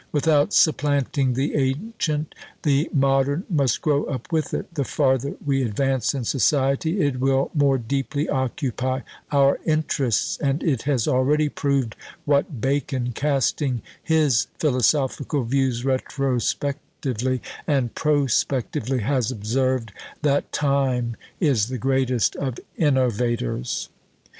Without 0.11 0.51
supplanting 0.51 1.35
the 1.35 1.53
ancient, 1.53 2.33
the 2.63 2.89
modern 2.91 3.43
must 3.51 3.83
grow 3.83 4.05
up 4.05 4.31
with 4.33 4.51
it; 4.51 4.73
the 4.73 4.83
farther 4.83 5.35
we 5.45 5.61
advance 5.61 6.15
in 6.15 6.25
society, 6.25 6.99
it 7.01 7.19
will 7.19 7.51
more 7.53 7.77
deeply 7.77 8.27
occupy 8.27 9.01
our 9.31 9.59
interests; 9.63 10.39
and 10.39 10.63
it 10.63 10.81
has 10.89 11.07
already 11.07 11.49
proved 11.49 11.95
what 12.25 12.59
Bacon, 12.59 13.11
casting 13.11 13.83
his 14.01 14.47
philosophical 14.57 15.43
views 15.43 15.85
retrospectively 15.85 17.39
and 17.67 17.93
prospectively, 17.93 19.01
has 19.01 19.29
observed, 19.31 19.91
"that 20.23 20.51
Time 20.51 21.15
is 21.39 21.67
the 21.67 21.77
greatest 21.77 22.35
of 22.37 22.57
innovators." 22.75 23.87